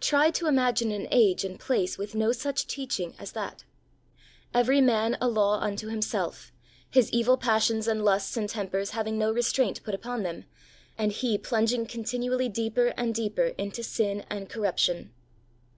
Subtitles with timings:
[0.00, 3.64] Try to imagine an age and place with no such teaching as that!
[4.52, 6.52] Every man a law unto himself,
[6.90, 10.44] his evil passions and lusts and tempers having no restraint put upon them,
[10.98, 15.14] and he plunging continually deeper and deeper into sin and corruption.